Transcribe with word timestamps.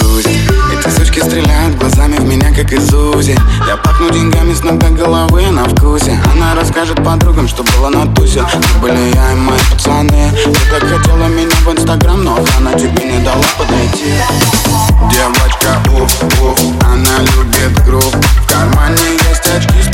джакузи 0.00 0.38
Эти 0.72 0.90
сучки 0.90 1.20
стреляют 1.20 1.76
глазами 1.76 2.16
в 2.16 2.24
меня, 2.24 2.52
как 2.54 2.72
из 2.72 2.92
УЗИ. 2.92 3.36
Я 3.66 3.76
пахну 3.76 4.10
деньгами 4.10 4.54
с 4.54 4.62
ног 4.62 4.78
до 4.78 4.90
головы 4.90 5.46
на 5.50 5.64
вкусе. 5.64 6.18
Она 6.32 6.54
расскажет 6.54 7.02
подругам, 7.04 7.48
что 7.48 7.62
было 7.62 7.88
на 7.88 8.06
тусе. 8.14 8.44
Тут 8.52 8.66
были 8.80 9.14
я 9.14 9.32
и 9.32 9.36
мои 9.36 9.58
пацаны. 9.70 10.30
Ты 10.32 10.52
так 10.70 10.88
хотела 10.88 11.26
меня 11.26 11.54
в 11.64 11.72
инстаграм, 11.72 12.22
но 12.22 12.38
она 12.58 12.72
тебе 12.74 13.04
не 13.04 13.24
дала 13.24 13.44
подойти. 13.58 14.14
Девочка, 15.10 15.80
уф, 15.90 16.22
уф, 16.42 16.60
она 16.84 17.18
любит 17.34 17.84
грув 17.84 18.04
В 18.04 18.46
кармане 18.46 19.02
есть 19.28 19.46
очки 19.48 19.89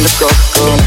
Let's 0.00 0.20
go, 0.20 0.28
go. 0.54 0.77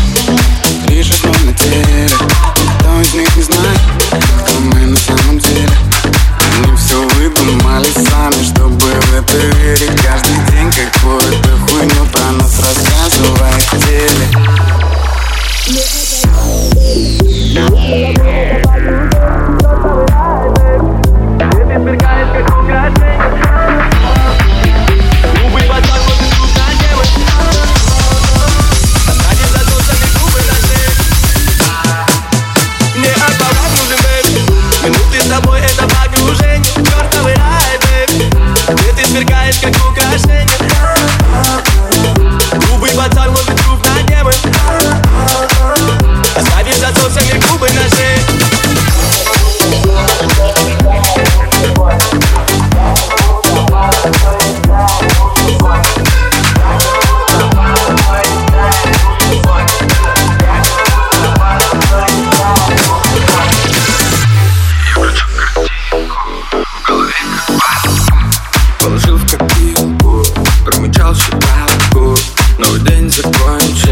one 73.45 73.59
trip. 73.75 73.90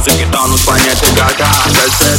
Музыке 0.00 0.26
тонут 0.32 0.60
планеты 0.62 1.06
года 1.10 1.46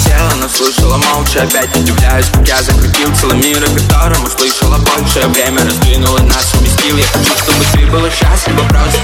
пела, 0.06 0.32
но 0.40 0.48
слушала 0.48 0.98
молча. 0.98 1.44
Опять 1.44 1.76
удивляюсь, 1.76 2.28
как 2.32 2.48
я 2.48 2.62
закрутил 2.62 3.10
целый 3.16 3.38
мир 3.38 3.64
О 3.64 3.68
котором 3.68 4.24
услышала 4.24 4.78
больше. 4.78 5.28
Время 5.30 5.66
раздвинуло 5.66 6.20
нас, 6.20 6.54
уместил 6.60 6.98
Я 6.98 7.06
хочу, 7.08 7.38
чтобы 7.38 7.66
ты 7.74 7.86
была 7.88 8.10
счастлива 8.10 8.64
просто 8.70 9.01